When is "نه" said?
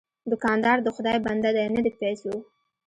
1.75-1.81